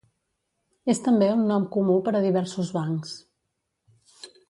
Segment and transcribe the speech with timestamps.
[0.93, 3.17] És també un nom comú per a diversos bancs.